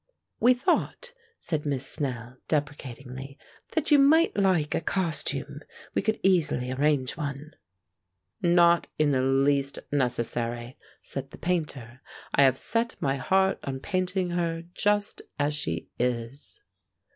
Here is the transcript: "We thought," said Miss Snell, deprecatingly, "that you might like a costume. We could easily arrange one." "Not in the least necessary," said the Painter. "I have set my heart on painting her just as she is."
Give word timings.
"We 0.39 0.55
thought," 0.55 1.13
said 1.39 1.63
Miss 1.63 1.85
Snell, 1.85 2.37
deprecatingly, 2.47 3.37
"that 3.73 3.91
you 3.91 3.99
might 3.99 4.35
like 4.35 4.73
a 4.73 4.81
costume. 4.81 5.59
We 5.93 6.01
could 6.01 6.19
easily 6.23 6.71
arrange 6.71 7.15
one." 7.17 7.53
"Not 8.41 8.87
in 8.97 9.11
the 9.11 9.21
least 9.21 9.77
necessary," 9.91 10.75
said 11.03 11.29
the 11.29 11.37
Painter. 11.37 12.01
"I 12.33 12.41
have 12.41 12.57
set 12.57 12.95
my 12.99 13.17
heart 13.17 13.59
on 13.63 13.79
painting 13.79 14.31
her 14.31 14.63
just 14.73 15.21
as 15.37 15.53
she 15.53 15.89
is." 15.99 16.63